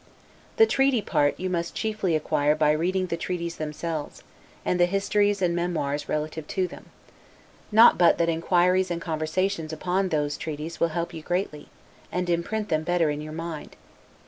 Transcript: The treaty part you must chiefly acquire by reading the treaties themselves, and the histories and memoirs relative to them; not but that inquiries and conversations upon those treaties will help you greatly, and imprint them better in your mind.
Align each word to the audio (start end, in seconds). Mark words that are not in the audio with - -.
The 0.57 0.65
treaty 0.65 0.99
part 1.03 1.39
you 1.39 1.47
must 1.47 1.75
chiefly 1.75 2.15
acquire 2.15 2.55
by 2.55 2.71
reading 2.71 3.05
the 3.05 3.17
treaties 3.17 3.57
themselves, 3.57 4.23
and 4.65 4.79
the 4.79 4.87
histories 4.87 5.43
and 5.43 5.55
memoirs 5.55 6.09
relative 6.09 6.47
to 6.47 6.67
them; 6.67 6.87
not 7.71 7.99
but 7.99 8.17
that 8.17 8.27
inquiries 8.27 8.89
and 8.89 8.99
conversations 8.99 9.71
upon 9.71 10.09
those 10.09 10.37
treaties 10.37 10.79
will 10.79 10.87
help 10.97 11.13
you 11.13 11.21
greatly, 11.21 11.67
and 12.11 12.31
imprint 12.31 12.69
them 12.69 12.81
better 12.81 13.11
in 13.11 13.21
your 13.21 13.31
mind. 13.33 13.75